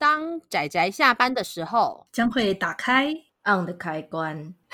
[0.00, 3.12] 当仔仔下班的时候，将会打开
[3.44, 4.54] on 的开关。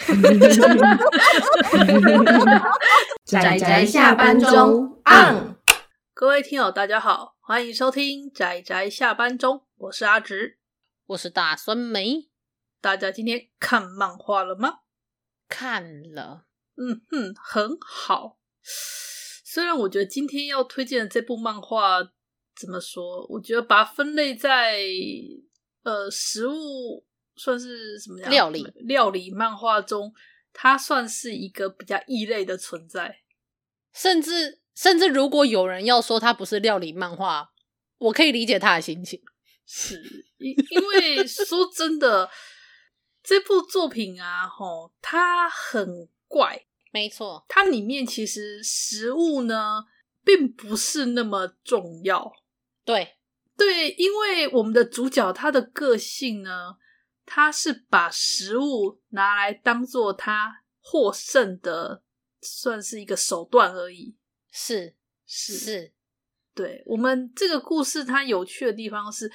[3.26, 5.56] 仔仔下班中 on。
[6.14, 10.60] 各位听友，大家好，欢迎收听仔仔下班中，我是阿直，
[11.06, 12.28] 我是大酸梅。
[12.80, 14.82] 大家今天看漫画了吗？
[15.48, 16.44] 看了，
[16.76, 18.38] 嗯哼，很好。
[19.44, 22.12] 虽然我觉得今天要推荐的这部漫画。
[22.56, 23.26] 怎么说？
[23.28, 24.82] 我觉得把它分类在
[25.82, 27.04] 呃食物
[27.36, 28.30] 算是什么样？
[28.30, 30.12] 料理料理漫画中，
[30.52, 33.20] 它算是一个比较异类的存在。
[33.92, 37.50] 甚至甚至，如果有人要说它不是料理漫画，
[37.98, 39.20] 我可以理解他的心情。
[39.64, 42.30] 是因因为说真的，
[43.22, 46.66] 这部作品啊，吼，它很怪。
[46.92, 49.84] 没错，它里面其实食物呢，
[50.24, 52.32] 并不是那么重要。
[52.86, 53.16] 对
[53.56, 56.76] 对，因为我们的主角他的个性呢，
[57.24, 62.02] 他是把食物拿来当做他获胜的，
[62.40, 64.16] 算是一个手段而已。
[64.52, 64.94] 是
[65.26, 65.92] 是是，
[66.54, 69.30] 对我们这个故事，它有趣的地方是，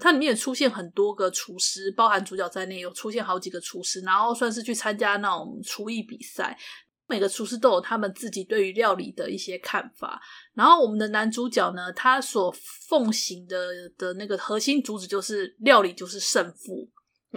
[0.00, 6.58] 它里面也出现很多个厨师，包含主角在内，有出现好几个厨师，然后算是去参加那种厨艺比赛。
[7.06, 10.20] 每个厨师都有他们自己对于料理的一些看法，
[10.54, 12.50] 然后我们的男主角呢，他所
[12.88, 13.56] 奉行的
[13.98, 16.88] 的那个核心主旨就是料理就是胜负，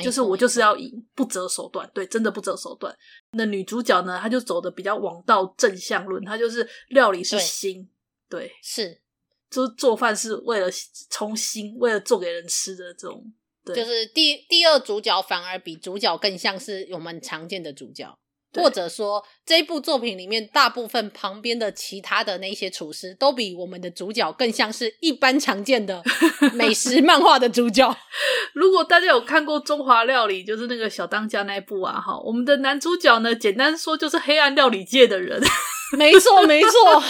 [0.02, 2.96] 就是我就是要赢，不择手段，对，真的不择手段。
[3.32, 7.90] 那女主角呢，她就走的比较王道正向论，她就是料理是心，
[8.30, 9.02] 对，对是，
[9.50, 10.68] 就是做饭是为了
[11.09, 13.34] 从心，为了做给人吃的这种，
[13.66, 18.18] 对，就是第第二主角反而比主角更像是我们常见的主角。
[18.58, 26.03] 或者说，这部作品里面大部分旁边的其他的那些厨师，都比我们的主角更像是一般常见的
[26.53, 27.95] 美食漫画的主角。
[28.53, 35.41] 如果大家有看过《中华料理》，就是那个小当家那一部啊，哈，我们的男主角呢，简单说就是黑暗料理界的人。
[35.97, 37.03] 没错，没错。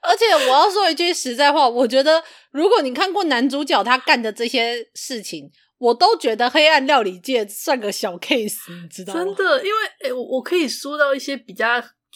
[0.00, 5.50] 而且我要说一句实在话，我觉得如果你看过男主角他干的这些事情。
[5.78, 9.24] 我都觉得黑暗料理界算个小 case，你知道吗？
[9.24, 11.66] 真的，因为诶我我可以说到一些比较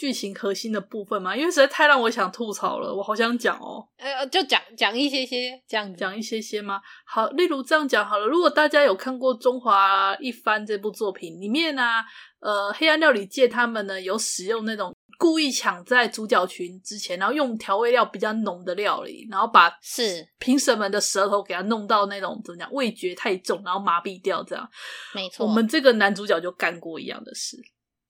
[0.02, 3.86] 剧情核心的部分嘛，因为实在太让我想吐槽了，我好想讲哦。
[3.98, 6.80] 呃，就讲讲一些些，这样讲一些些吗？
[7.06, 8.26] 好，例如这样讲好了。
[8.26, 12.04] 如果大家有看过《中华一番》这部作品里面呢、啊，
[12.40, 14.92] 呃，黑暗料理界他们呢有使用那种。
[15.18, 24.68] 故意抢在主角群之前，然后用调味料比较浓的料理，然后把是评审们的舌头给他弄到那种怎么讲，味觉太重，然后麻痹掉这样。
[25.14, 27.56] 没错，我们这个男主角就干过一样的事。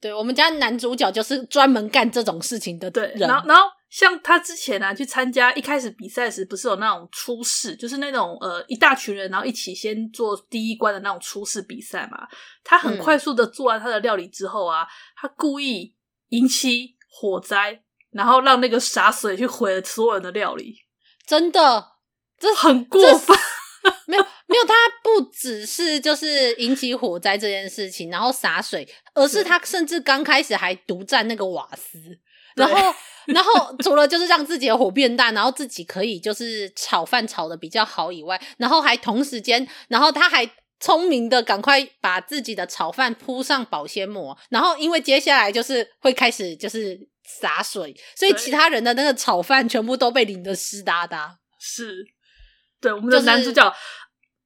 [0.02, 2.92] 对，我们家男主角就是专门干这种事情的人。
[2.92, 12.26] 对，然后然后像他之前呢、啊，去参加一开始比赛时，不是有那种初试，就是那种呃一大群人，然后一起先做第一关的那种初试比赛嘛。
[12.64, 15.94] 他很快速的做完他的料理之后啊，嗯、他故意
[16.30, 16.96] 引起。
[17.14, 17.78] 火灾，
[18.10, 20.74] 然后让那个洒水去毁了所有人的料理，
[21.26, 21.92] 真的，
[22.38, 23.36] 这很过分。
[24.06, 31.98] 没有没有，他不只是就是引起火灾这件事情，然后洒水，而是他甚至刚开始还独占那个瓦斯，
[32.54, 32.94] 然后
[33.26, 40.48] 然后除了就是让自己的火变大，然后自己可以就是炒饭炒的比较好以外，然后还同时间，然后他还。
[40.84, 51.38] 聪明的，赶快把自己的炒饭铺上保鲜膜，然后因为接下来就是会开始就是洒水，所以其他人的那个炒饭全部都被淋得湿哒哒。
[51.60, 52.04] 是，
[52.80, 53.72] 对，我们的男主角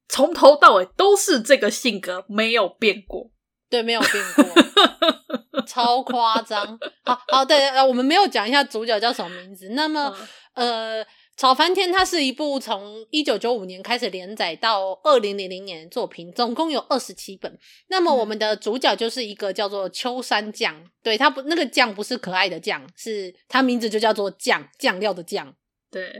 [0.07, 3.31] 从头到尾都是这个性格，没有变过。
[3.69, 6.79] 对，没有变过， 超夸张。
[7.03, 9.69] 好好，对，呃，我们没有讲一下主角叫什么名字。
[9.69, 10.15] 那么，
[10.53, 11.05] 嗯、呃。
[11.39, 17.59] 《炒翻天》它是一部从一九九五年开始连载到二零零零年的作品，总共有二十七本。
[17.89, 25.53] 那么我们的主角就是一个叫做秋山酱，对，他不，那个酱不是可爱的酱，是他名字就叫做酱，酱料的酱。
[25.91, 26.11] 对，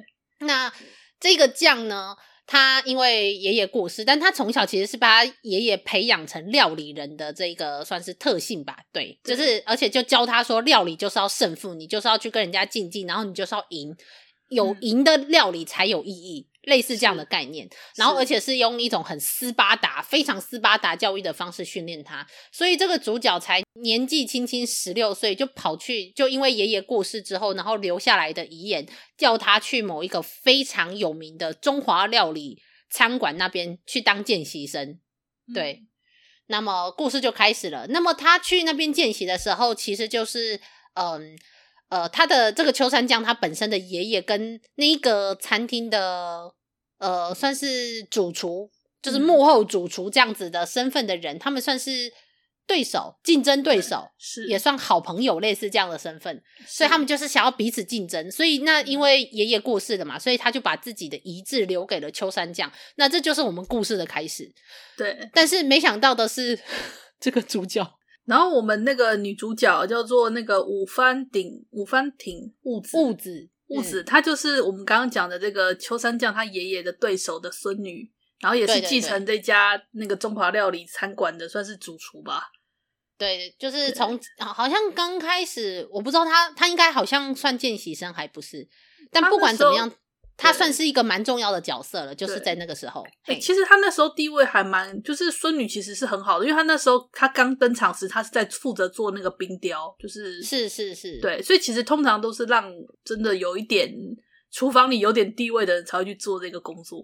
[0.41, 0.71] 那
[1.19, 2.15] 这个酱呢，
[2.47, 8.79] 他因为爷爷过世，但他从小其实是把他爷爷培养成料理人的这个算是特性吧。
[8.91, 13.95] 对，就是而且就教他说，料理就是要胜负，你就是要去跟人家竞技，然后你就是要赢。
[14.49, 17.67] 有赢的料理才有意义，嗯、类似这样的概念。
[17.95, 22.27] 然后，而且是用一种很斯巴达、非常斯巴达教育的方式训练他。
[22.51, 28.85] 所以，这个主角才年纪轻轻十六岁，就跑去，就因为爷爷过世之后，然后留下来的遗言，
[29.17, 32.61] 叫他去某一个非常有名的中华料理
[32.91, 34.99] 餐馆那边去当见习生。
[35.53, 35.87] 对，嗯、
[36.47, 37.87] 那么故事就开始了。
[37.87, 40.59] 那么他去那边见习的时候，其实就是
[40.95, 41.37] 嗯。
[41.89, 46.53] 呃，他的这个秋山酱，他本身的爷爷跟那个餐厅的
[46.99, 48.69] 呃，算是主厨，
[49.01, 52.11] 就是幕后主厨这样子的身份的人，嗯、他们算是
[52.65, 58.29] 对手、竞争对手，是也算好朋友，类似这样的身份，所以他们就是想要彼此竞争。
[58.29, 62.71] 所以那因为爷爷过世了嘛，所以他就把自己的遗志留给了秋山酱。
[62.95, 64.51] 那这就是我们故事的开始。
[64.97, 66.59] 对，但是没想到的是，
[67.19, 67.87] 这个主角。
[68.25, 78.09] 然后我们那个女主角叫做那个五番町五番町雾子雾子雾子，她就是我们刚刚讲的这个秋山酱他爷爷的对手的孙女，
[78.39, 82.51] 然后也是继承这家那个中华料理餐馆的，算是主厨吧。
[83.17, 88.67] 对，就是从好像刚开始，我不知道他他应该好像算见习生还不是，
[89.11, 89.91] 但不管怎么样。
[90.37, 93.03] 他算是一个蛮重要的角色了，就是在那个时候。
[93.25, 102.71] 欸，其实他那时候地位还蛮，就是孙女其实是很好的，因为他那时候他刚登场时，他是在负责做那个冰雕，就是是是是，对，所以其实通常都是让
[103.03, 103.91] 真的有一点
[104.51, 107.03] 厨房里有点地位的人才会去做这个工作。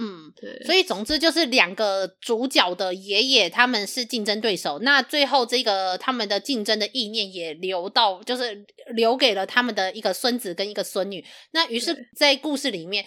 [0.00, 8.64] 嗯，对，所以总之就是两个主角的爷爷他们是竞争对手，那最后这个他们的竞争的意念也留到，就是
[8.94, 11.24] 留给了他们的一个孙子跟一个孙女。
[11.50, 13.04] 那于是，在故事里面，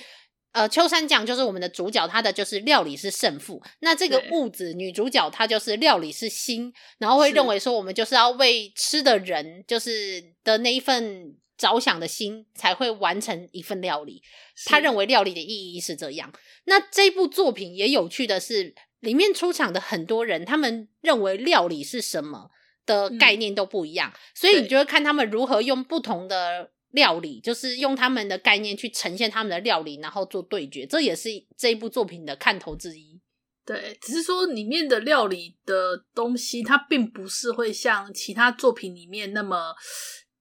[0.52, 3.64] 呃，秋山酱就是我们的主角，他的就是料理是胜负。
[3.80, 11.38] 那这个物子女主角她就是料理是心，然后会认为说我们就是要为吃的人就是的那一份。
[11.62, 14.24] 着想的心才会完成一份料理。
[14.66, 16.34] 他认为料理的意义是这样。
[16.64, 22.50] 那这部作品也有趣的是，里面出场的很多人，他们认为料理是什么
[22.88, 24.10] 的概念都不一样。
[24.10, 30.88] 嗯、所以你就会看他们如何用不同的料理，就是用他们的概念去呈现他们的料理，然后做对决。
[30.88, 33.22] 这也是这一部作品的看头之一。
[33.64, 39.76] 对，只是说里面的料理的东西，它并不是会像其他作品里面那么。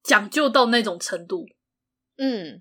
[0.02, 1.44] 讲究到那种程度，
[2.16, 2.60] 嗯，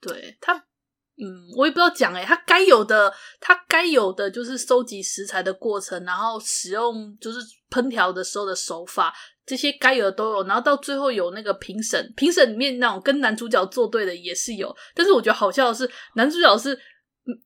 [0.00, 1.24] 对他，嗯，
[1.56, 7.38] 我也不知道讲诶，他该有的，他该有的就是收集食材的过程，然后使用就是
[7.70, 9.14] 烹调的时候的手法，
[9.46, 16.78] 这些该有的都有，然后到最后有那个评审，评审里面那种跟男主角作对的也是有，但是我觉得好笑的是，男主角是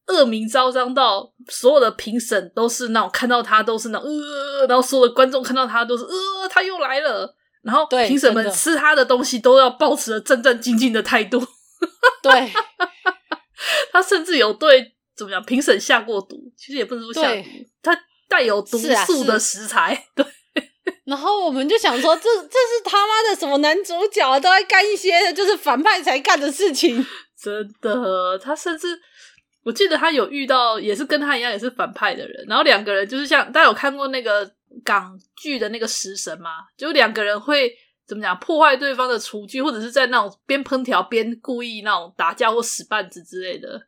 [0.06, 7.36] 恶名昭彰到所有的评审都是那种看到他都是那种呃，然后所有的观众看到他都是呃，他又来了。
[7.64, 11.38] 然后评审们吃他的东西都要保持着战战兢兢的态度。
[12.22, 12.52] 对，
[13.90, 17.42] 他甚至有对怎么样评审下过毒，其实也不能说下毒，
[17.82, 20.06] 他带有毒素的食材。
[20.14, 20.24] 对。
[21.06, 27.04] 然后我们就想说，这这是他妈的什么男主角啊，都在干一些就是反派才干的事情。
[27.40, 28.98] 真的，他甚至
[29.64, 34.50] 我记得他有遇到也是跟他一样也是反派的人，然后两个人就是像大家有看过那个。
[34.84, 37.72] 港剧的那个食神嘛，就两个人会
[38.06, 43.80] 怎么讲破坏对方的厨具，或者是在那种边烹调边故意那种打架或使绊子之类的。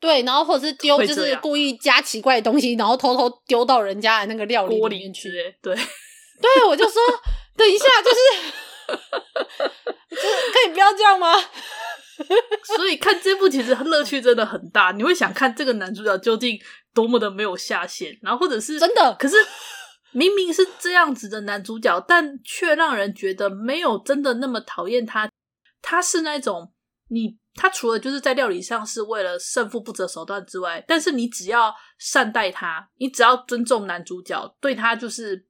[0.00, 5.30] 对，然后或者是丢，就是故意加奇怪的东西，然后偷偷丢到人家的那个料理里面去。
[5.60, 5.74] 对，
[6.40, 7.02] 对，我就说
[7.56, 8.96] 等一下，就是
[10.08, 11.34] 就是可以不要这样吗？
[12.76, 16.58] 所以看这部其实乐趣真的很大，你会想看这个男主角究竟
[16.94, 19.36] 多么的没有下限，然后或者是真的，可是。
[20.12, 25.30] 明明是这样子的男主角，但却让人觉得没有真的那么讨厌他。
[25.80, 26.72] 他是那种
[27.08, 35.46] 你，他除了就是在料理上是为了胜负不择手段之外，但是你只要善待他，你只要尊重男主角，对他就是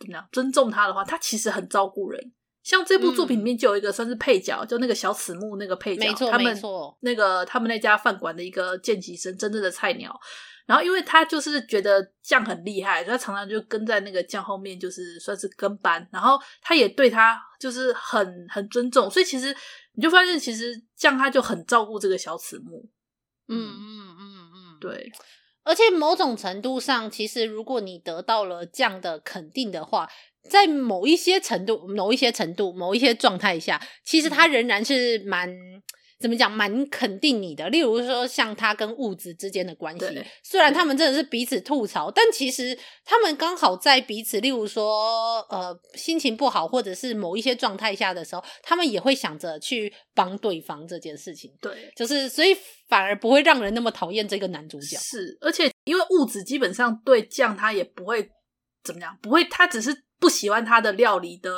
[0.00, 2.32] 怎么样尊重他的话，他其实很照顾人。
[2.68, 6.54] 像这部作品里面就有一个算是配角，嗯、就那个小此木那个配角，没错，他们，
[7.00, 10.14] 那个他们那家饭馆的一个见习生，真正的菜鸟。
[10.66, 16.06] 然后，因为他就是觉得酱很厉害，他常常就跟在那个酱后面，就是算是跟班。
[16.12, 19.56] 然后他也对他就是很很尊重，所以其实
[19.94, 22.86] 你就发现，其实酱他就很照顾这个小此木。
[23.48, 25.10] 嗯嗯嗯嗯，对。
[25.68, 30.08] 而且某种程度上，其实如果你得到了这样的肯定的话，
[30.48, 35.54] 在某一些程度、某一些程度、某一些状态下，其实他仍然是蛮。
[36.20, 36.50] 怎么讲？
[36.50, 37.68] 蛮肯定你的。
[37.70, 51.52] 例如说，像他跟物质之间的关系，虽然他们真的是彼此吐槽，但其实他们刚好在彼此，例如说，呃，心情不好或者是某一些状态下的时候，他们也会想着去帮对方这件事情。
[51.60, 52.56] 对，就是所以
[52.88, 54.96] 反而不会让人那么讨厌这个男主角。
[54.96, 58.28] 是，而且因为物质基本上对酱他也不会
[58.82, 61.52] 怎么样，不会，他只是不喜欢他的料理的。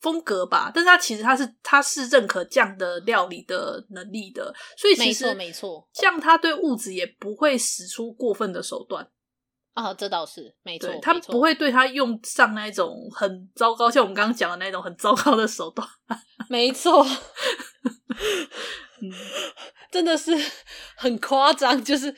[0.00, 9.08] 风格吧，但是他其实他是他是认可酱的料理的能力的，所以其实没错没错，酱他对物质也不会使出过分的手段。
[9.72, 15.86] 啊，这倒是没错，他不会对他用上那种很糟糕，像我们刚刚讲的那种很糟糕的手段，
[16.48, 17.06] 没错，
[19.92, 20.36] 真的是
[20.96, 22.14] 很夸张，就是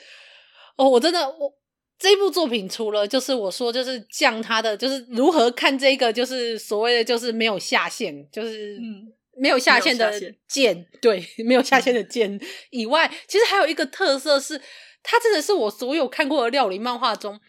[0.77, 1.55] 哦，我真的我
[2.03, 9.13] 这部作品除了就是我说就是降他的就是如何看这个就是所谓的就是没有下限，就是嗯。
[9.35, 10.13] 没有下限的
[10.47, 14.61] 剑，对，没有下限的剑以外，其实还有一个特色是，
[15.03, 17.41] 它真的是我所有看过的料理漫画中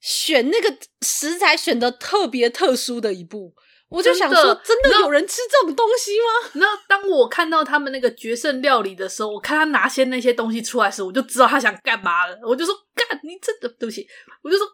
[0.00, 3.52] 选那个食材选的特别特殊的一部。
[3.92, 6.50] 我就想说，真的有人吃这种东西吗？
[6.54, 12.38] 那当我看到他们那个决胜料理的时候，我看他拿些那些东西出来的时候，我就知道他想干嘛了。
[12.42, 14.06] 我就说：“干，你真的对不起。”
[14.42, 14.66] 我就说：“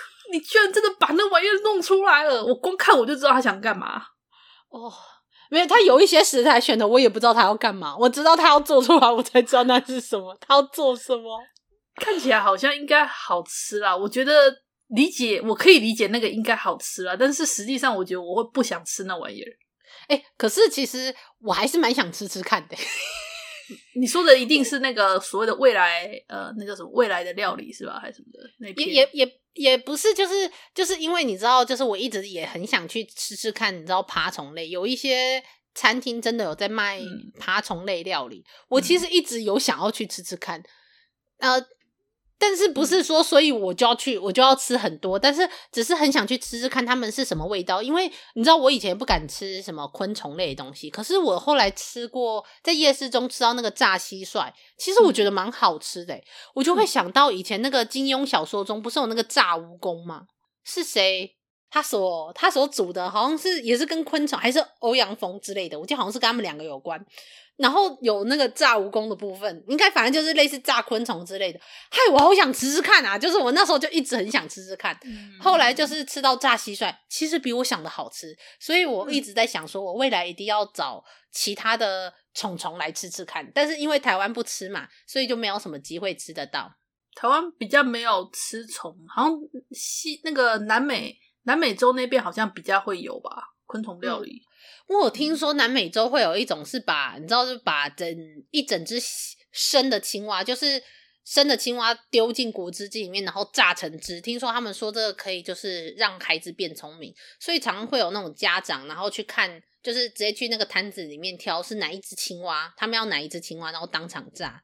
[0.32, 4.02] 你居然真的把那玩意儿弄出来了！”我光看我就知道他想干嘛。
[4.68, 4.92] 哦。
[5.50, 7.96] 没有，他有一些食材选的，我也不知道他要干嘛。
[7.98, 10.32] 我知道他要做出来，我才知道那是什么。
[10.40, 11.40] 他要做什么？
[11.96, 13.96] 看起来好像应该好吃啦。
[13.96, 14.32] 我觉得
[14.94, 17.16] 理解，我可以理解那个应该好吃啦。
[17.18, 19.50] 但是实际上，我觉得我会不想吃那玩意儿。
[20.08, 22.76] 哎，可是其实我还是蛮想吃吃看的。
[23.94, 28.00] 你说的一定是那个所谓的未来，呃，那叫什么未来的料理是吧？
[28.02, 28.40] 还是什么的？
[28.58, 35.40] 那也也也也不是，就是就是因为你知道，就是我一直也很想去吃吃看，你知道爬虫类有一些
[35.74, 37.00] 餐厅真的有在卖
[37.38, 40.60] 爬虫类料理，嗯、我其实一直有想要去吃吃看，
[41.38, 41.64] 呃。
[42.40, 45.18] 但是不是说，所以我就要去，我就要吃很多。
[45.18, 56.18] 但是只是很想去吃吃看他们是什么味道，因为你知道我以前不敢吃什么昆虫类的东西，可是我后来吃过，在夜市中吃到那个炸蟋蟀，其实我觉得蛮好吃的。
[56.54, 60.22] 我就会想到以前那个金庸小说中不是有那个炸蜈蚣吗？
[60.64, 61.36] 是谁？
[61.70, 67.04] 他所他所煮的好像是也是跟昆虫还是欧阳锋之类的，我记得好像是跟他们两个有关。
[67.56, 71.60] 然后有那个炸蜈蚣的部分，应该反正就是类似炸昆虫之类的。
[71.90, 73.18] 嗨，我好想吃吃看啊！
[73.18, 74.98] 就是我那时候就一直很想吃吃看。
[75.04, 83.46] 嗯、后来就是吃到炸蟋蟀，其实比我想的好吃，所以我一直在想说，我未来一定要找其他的虫虫来吃吃看。
[83.54, 86.72] 但是因为台湾不吃嘛，所以就没有什么机会吃得到。
[87.14, 89.38] 台湾比较没有吃虫，好像
[89.72, 91.14] 西那个南美
[91.50, 94.42] 南美洲那边好像比较会有吧，昆虫料理。
[94.44, 94.46] 嗯
[94.90, 98.08] 我有听说南美洲会有一种是把你知道，是把整
[98.50, 99.00] 一整只
[99.52, 100.82] 生的青蛙，就是
[101.24, 104.20] 生的青蛙丢进果汁机里面，然后榨成汁。
[104.20, 114.60] 听说他们说这个可以就是让孩子变聪明，所以常常会有那种家长，然后去看，就是直接去那个摊子里面挑是哪一只青蛙，他们要哪一只青蛙，然后当场榨。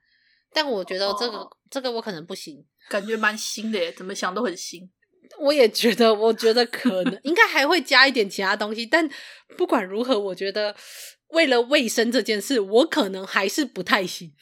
[0.52, 4.90] 但我觉得这个、哦、这个我可能不行， 感觉蛮新的耶，怎么想都很新。
[5.38, 9.08] 我也觉得，我觉得可能应该还会加一点其他东西，但
[9.56, 10.74] 不管如何，我觉得
[11.28, 14.32] 为了卫生这件事，我可能还是不太行。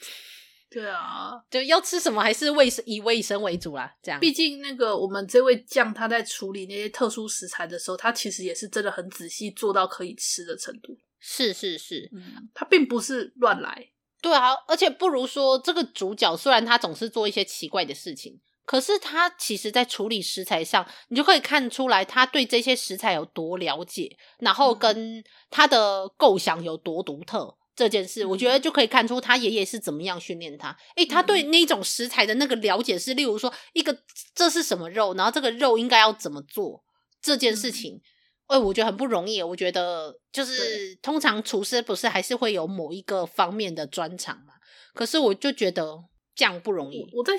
[0.69, 3.95] 对啊，就要吃什么还是卫生以卫生为主啦。
[4.03, 10.97] 这样，毕竟那个我们这位酱他在处理那些特殊食材的时候，他其实也是真的很仔细做到可以吃的程度。
[11.19, 13.89] 是是是，嗯，他并不是乱来。
[14.21, 18.41] 对啊，而且不如说这个主角虽然他总是做一些奇怪的事情。
[18.65, 27.55] 可是他其实，在处理食材上，你就可以看出来他对这些食材有多了解，然后跟他的构想有多独特。
[27.75, 30.73] 这件事，我觉得就可以看出他爷爷是怎么样训练他。
[30.95, 33.93] 诶，他对那种食材的那个了解是，例如说，一个
[34.33, 36.85] 这是什么肉，然后这个肉应该要怎么做
[37.21, 38.01] 这件事情。
[38.47, 39.43] 诶，我觉得很不容易。
[39.43, 44.53] 我觉得就是通常厨师不是还是会有某一个方面的专长嘛？
[44.93, 47.05] 可是我就觉得这样不容易。
[47.11, 47.33] 我在。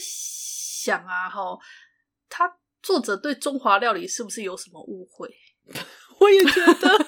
[0.86, 1.58] 讲啊，哈，
[2.28, 2.48] 他
[2.82, 5.28] 作者对中华料理是不是有什么误会？
[6.20, 7.06] 我也觉得，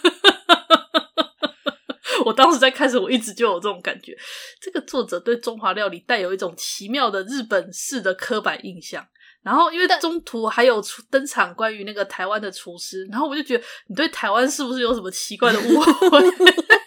[2.26, 4.16] 我当时在开始，我一直就有这种感觉，
[4.60, 9.06] 这个作者对中华料理带有一种奇妙的日本式的刻板印象。
[9.40, 16.20] 然后，因为中途还有出登场关于那个台湾的厨师，然后我就觉得，你对台湾是不是有什么奇怪的误会？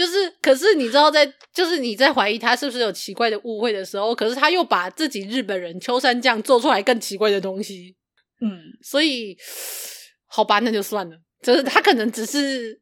[0.00, 7.94] 就是，可是你知道在，在就是你在怀疑他是不是有奇怪的误会的时候，可是他又把自己日本人秋山酱做出来更奇怪的东西，
[8.40, 9.36] 嗯，所以
[10.26, 11.16] 好吧，那就算了。
[11.42, 12.80] 就是他可能只是，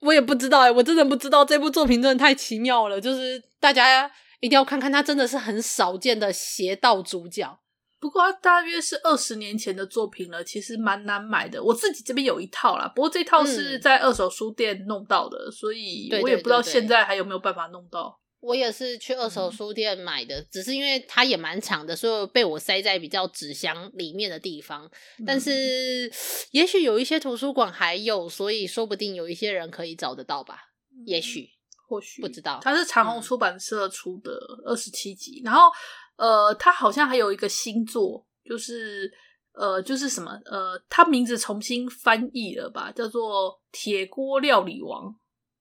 [0.00, 4.10] 我也不知道哎，我真的不知道这部作品真的太奇妙了，就是大家
[4.40, 7.60] 一定要看看，他真的是很少见的邪道主角。
[8.04, 11.64] 不过它大约是二十年前的作品了，其实蛮难买的。
[11.64, 18.20] 我自己这边有一套啦，不过这套是在二手书店弄到的，嗯、所以我也不知道现在还有没有办法弄到。
[18.40, 24.84] 我也是去二手书店买的，嗯、只是因为它也蛮长的，所以被我塞在比较纸箱里面的地方。
[25.18, 26.12] 嗯、但是
[26.50, 30.58] 也许有一些图书馆还有，所以说不定有一些人可以找得到吧？
[30.92, 31.48] 嗯、也许，
[31.88, 32.60] 或许不知道。
[32.62, 35.70] 它是长虹出版社出的二十七集，嗯、然后。
[36.16, 39.12] 呃，他好像还有一个新作，就是
[39.52, 45.06] 呃，就是什么呃，他名字重新翻译了吧，叫做《铁锅料理王》。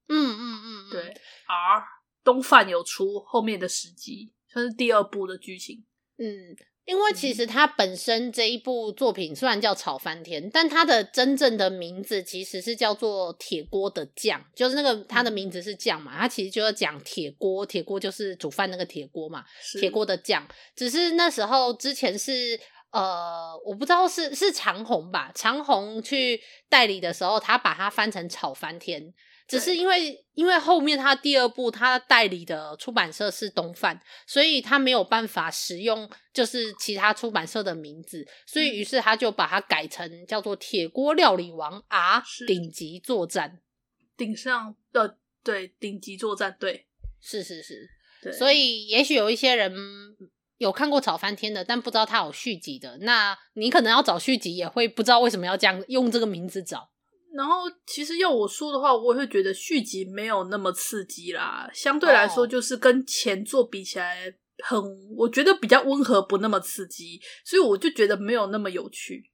[0.10, 1.02] 嗯嗯嗯，嗯对，
[1.48, 1.84] 而
[2.24, 5.84] 东贩有出后面的十集，算是第二部的剧情。
[6.18, 6.56] 嗯。
[6.86, 19.46] 因为其实它本身这一部作品虽然叫炒翻天，但它的真正的名字其实是叫做铁锅的酱，就是那个它的名字是酱嘛，它其实就要讲铁锅，铁锅就是煮饭那个铁锅嘛，
[19.80, 20.46] 铁锅的酱。
[20.76, 22.60] 只是那时候之前是
[22.92, 29.14] 呃，我不知道是是长虹吧，长虹去代理的时候，他把它翻成炒翻天。
[29.48, 43.50] 只是因为，因为后面他第二部他代理的出版社是东贩，所以他没有办法使用就是其他出版社的名字，所以于是他就把它改成叫做《铁锅料理王 R 顶级作战》，
[44.18, 46.88] 顶上呃对顶级作战对，
[47.22, 47.90] 是是是，
[48.22, 49.76] 对，所以也许有一些人
[50.58, 56.93] 有看过炒翻天的，但不知道他有续集的，那你可能要找续集也会不知道为什么要这样用这个名字找。
[57.36, 61.68] 然后，其实要我说的话，我也会觉得续集没有那么刺激啦。
[61.74, 64.32] 相对来说，就是跟前作比起来，
[64.64, 64.80] 很
[65.18, 69.32] 我觉得比较温和，不那么刺激，所以我就觉得没有那么有趣。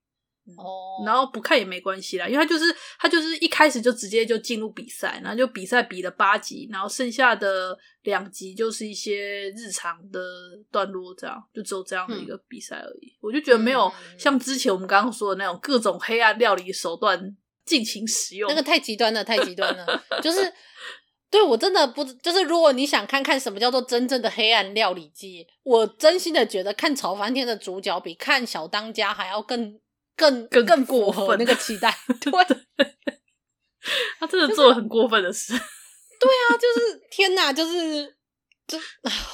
[0.58, 10.22] 哦，然后不看也没关系啦，因为他就是他就是一开始就直接就进入比赛，然后就比赛比了八集，然后剩下的两集就是一些日常的
[10.72, 13.08] 段落，这样就只有这样的一个比赛而已。
[13.08, 17.36] 嗯、我就觉得没有像之前我们刚刚说的那种各种黑暗料理手段。
[17.70, 20.04] 尽情使用，那个太极端了，太极端了。
[20.24, 20.52] 就是，
[21.30, 29.80] 对我真的不，就是如果你想看看什么叫做真正的黑暗料理机，我真心的觉得看炒翻天的主角比看小当家还要更
[30.18, 31.96] 更更更过分那个期待。
[32.20, 32.32] 对，
[34.20, 35.54] 他真的做了很过分的事。
[35.54, 35.60] 对
[36.50, 38.16] 啊，就是天哪，就是
[38.66, 38.80] 就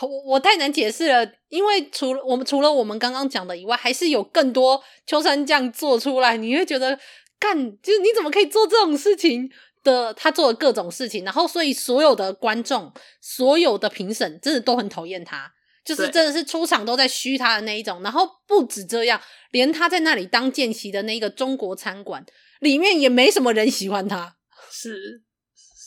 [0.02, 7.00] 我我太难解释了，因为除了我们除了我们刚刚讲的以外，还是有更多秋山酱做出来，你会觉得。
[7.40, 9.50] 干，就是你怎么可以做这种事情
[9.84, 10.14] 的？
[10.14, 15.52] 他做了各种事情，然后所以所有的观众、所有的评审真的都很讨厌他，
[15.84, 18.02] 就是真的是出场都在嘘他的那一种。
[18.02, 22.26] 然后不止这样，连他在那里当见习的那个中国餐馆
[22.62, 24.38] 里面也没什么人喜欢他。
[24.72, 25.22] 是，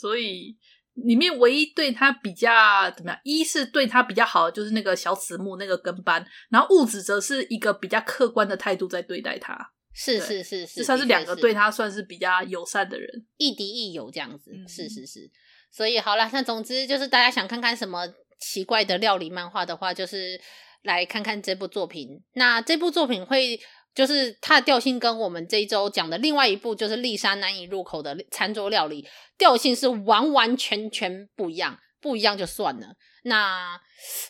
[0.01, 0.57] 所以
[0.95, 3.21] 里面唯一对他比较怎么样？
[3.25, 9.73] 一是对他比较好的就是那个小此木那个跟班，然后物质则是一个比较客观的态度在对待他。
[10.01, 14.53] 是是是是，算是两个对他算是比较友善的人，亦敌亦友这样子。
[14.55, 15.29] 嗯、是是是，
[15.73, 18.07] 所以好了，那总之就是大家想看看什么
[18.39, 20.41] 奇怪的料理漫画的话，就是
[20.85, 22.23] 来看看这部作品。
[22.35, 23.59] 那这部作品会
[23.93, 29.05] 就是它的调性跟我们这一周讲的另外一部就是丽莎难以入口的餐桌料理
[29.37, 32.95] 调性是完完全全不一样，不一样就算了。
[33.25, 33.81] 那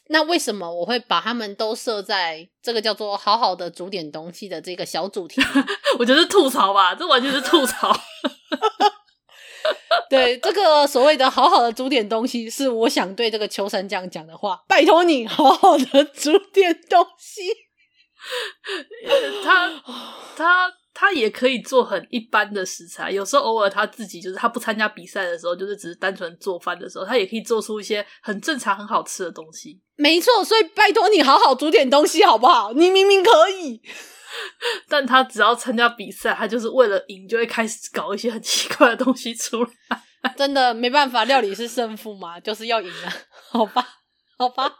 [0.08, 5.40] 那为什么我会把他们都设在这个叫做“好好的煮点东西”的这个小主题？
[5.98, 7.94] 我觉得是吐槽吧，这完全是吐槽。
[10.08, 14.64] 对，这个所谓的“好好的煮点东西”，是我想对这个秋山这样讲的话。
[14.66, 17.42] 拜托你好好的煮点东西。
[19.44, 19.82] 他
[20.36, 20.72] 他。
[21.00, 29.80] 他也可以做很一般的食材，有时候偶尔他自己就是他不参加比赛的时候，就是只是单纯做饭的时候，他也可以做出一些很正常、很好吃的东西。
[29.94, 32.72] 没错，所以拜托你好好煮点东西好不好？
[32.74, 33.80] 你明明可以，
[34.90, 39.70] 但他只要参加比赛，他就是为了赢，就会开始搞一些很奇怪的东西出来。
[40.36, 43.14] 真的没办法，料理是胜负嘛，就是要赢啊，
[43.52, 43.86] 好吧，
[44.36, 44.74] 好吧，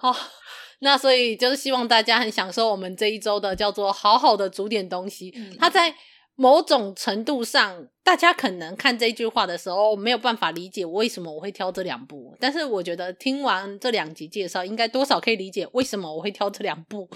[0.00, 0.12] 好。
[0.84, 5.32] 那所以就是希望大家很享受我们这一周的叫做好好的煮点东西。
[5.36, 5.94] 嗯，它在
[6.34, 17.08] 某种程度上，大家可能看这句话的时候没有办法理解为什么我会挑这两部，但是我觉得听完这两集介绍，应该多少可以理解为什么我会挑这两部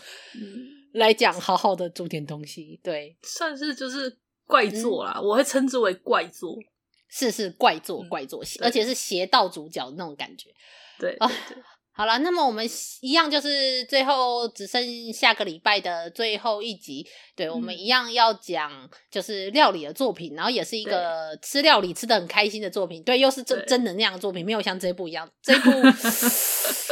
[0.94, 2.78] 来讲好好的煮点东西。
[2.84, 6.56] 对，算是就是怪作啦，嗯，我会称之为怪作，
[7.08, 10.50] 是是怪作怪作，而且是邪道主角的那种感觉。
[11.00, 11.16] 对。
[11.96, 12.62] 好了，那么我们
[13.00, 18.70] 一样就是最后只剩下个礼拜的最后一集，对，我们一样要讲
[19.10, 25.70] 就是料理的作品，然后也是一个吃料理吃的很开心的作品，对，又是正正能量的作品，没有像这一部一样，这一部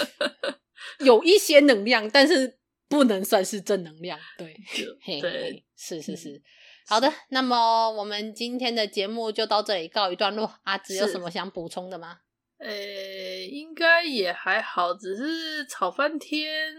[1.05, 4.57] 有一些能量，但是不能算是正能量，对，
[5.05, 6.43] 对，对，是是是，
[6.89, 12.21] 好的，那么我们今天的节目就到这里告一段落，阿紫有什么想补充的吗？
[12.65, 16.75] 呃、欸，应该也还好，只是吵翻天，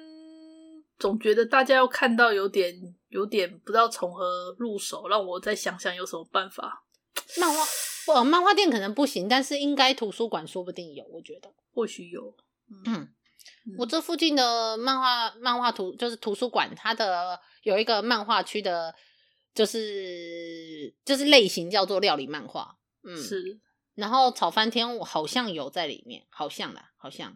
[0.98, 2.74] 总觉得大家要看到有点
[3.10, 6.84] 有点不知道从何入手，让我再想想有什么办法。
[7.38, 7.64] 漫画
[8.08, 12.36] 不，漫画店可能不行，但是应该图书馆说不定有，我觉得或许有。
[12.68, 18.96] 嗯，嗯，我这附近的漫画漫画图就是图书馆，它的有一个漫画区的，
[19.54, 22.76] 就是就是类型叫做料理漫画。
[23.04, 23.60] 嗯，是。
[23.96, 27.34] 然后炒翻天，我好像有在里面，好像啦，好像，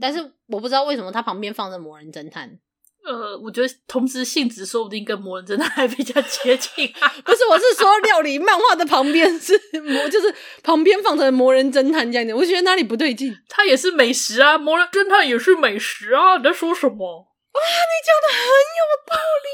[0.00, 2.58] 但是我不知道为什么他旁边放着魔人侦探。
[3.04, 7.08] 呃，我觉得同时性质说不定跟魔人侦探还比较接近啊。
[7.24, 13.36] 不是，我是说料理漫画的旁边是魔，就是旁边放着魔人侦探这样的，我觉得哪里不对劲？
[13.48, 17.26] 它也是美食啊，魔人侦探也是美食啊，你在说什么？
[17.52, 18.46] 哇，你讲的很
[18.78, 19.52] 有道理。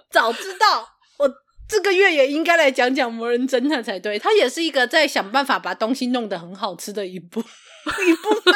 [0.10, 0.95] 早知道我
[1.68, 7.40] 这个月也应该来讲讲魔人侦探才对，他也是一个在想办法把东西弄得很好吃的一部
[8.06, 8.54] 一部分。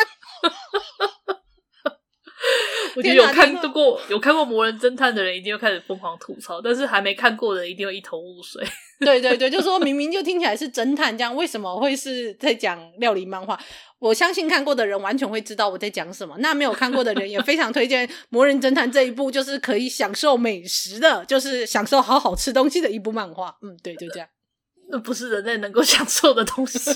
[2.96, 8.64] 我觉得有看过有看过《魔人侦探》的人，一定会开始疯狂吐槽；但是还没看过的人，一定会一头雾水。
[9.00, 13.58] 对对对，就说明明就听起来是侦探，这样为什么会是在讲料理漫画？
[13.98, 16.34] 我相信看过的人完全会知道我在讲什么。
[16.38, 23.56] 那没有看过的人也非常推荐《魔人侦探》这一部，就是可以享受美食的，就是享受好好吃东西的一部漫画。
[23.62, 24.28] 嗯，对，就这样。
[24.92, 26.90] 那不是人类能够享受的东西。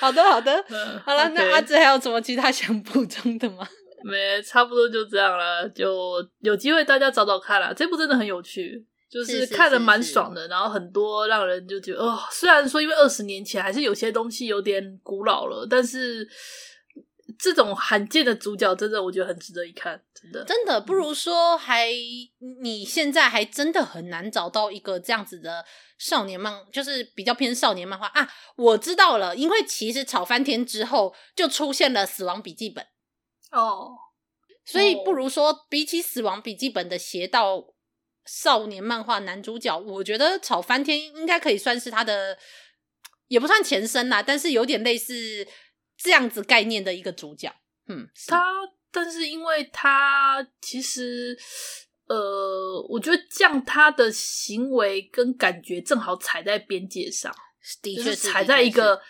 [0.00, 0.64] 好的，好的，
[1.04, 3.66] 好了.那阿志还有什么其他想补充的吗？
[4.04, 5.68] 没，差不多就这样了。
[5.70, 10.42] 就有机会大家找找看啦，这部真的很有趣，就是看的蛮爽的。
[10.42, 16.28] 是是是是，然后很多让人就觉得哦，虽然说因为二十年前还是有些东西有点古老了，但是
[17.38, 21.88] 这种罕见的主角，真的我觉得很值得一看，真的，真的不如说还
[22.62, 25.64] 你现在还真的很难找到一个这样子的。
[25.96, 28.08] 少年漫就是比较偏少年漫画。
[28.08, 32.84] 啊，我知道了，因为其实炒翻天之后就出现了《死亡笔记本》
[33.56, 33.92] 哦，
[34.64, 37.74] 所以不如说比起《死亡笔记本》的邪道
[38.26, 42.36] 少年漫画男主角，我觉得炒翻天应该可以算是他的，
[43.28, 45.46] 也不算前身啦，但是有点类似
[45.96, 47.54] 这样子概念的一个主角。
[47.86, 48.42] 嗯，他
[48.94, 51.36] 但是因为他其实。
[52.06, 57.34] 呃，我觉得这样他的行为跟感觉正好踩在边界上，
[57.80, 59.00] 的确是，就是踩在一个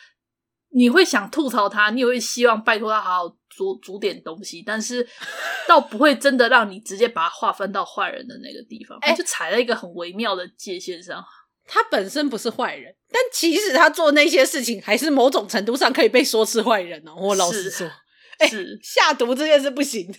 [0.71, 5.05] 你会想吐槽他，你也会希望拜托他好好煮煮点东西，但是
[5.67, 11.21] 倒不会真的让你直接把他划分到坏人的那个地方，欸，就踩在一个很微妙的界限上。
[11.67, 17.15] 他本身不是坏人，但其实他做那些事情还是某种程度上可以被说是坏人哦。
[17.17, 17.91] 我老实说。
[18.39, 20.13] 哎、欸，下毒这件事不行。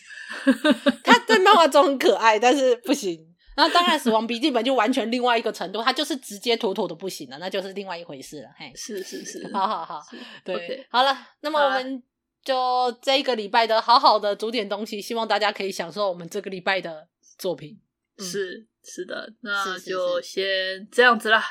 [1.03, 3.33] 他在漫画中很可爱，但是不行。
[3.55, 8.49] 然后当然，《死亡笔记本》就完全另外一个程度，它就是直接妥妥的不行了，那就是另外一回事了。
[8.57, 10.01] 嘿，是是是，好好好，
[10.43, 10.85] 对，okay.
[10.89, 12.03] 好了，那么我们
[12.43, 17.79] 就这一个礼拜的好好的煮点东西，希望大家可以享受我们这个礼拜的作品。
[18.17, 21.41] 嗯、是是的，那就先这样子啦，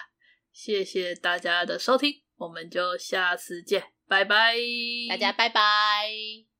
[0.52, 4.54] 谢谢大家的收听，我们就下次见，拜拜，
[5.08, 6.53] 大家拜拜。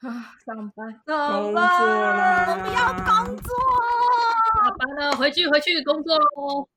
[0.00, 2.46] 啊，上班，工作啦！
[2.50, 3.50] 我们要工作，
[4.62, 6.68] 下班了，回去回去工作喽。